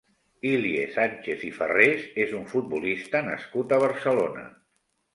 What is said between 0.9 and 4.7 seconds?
Sánchez i Farrés és un futbolista nascut a Barcelona.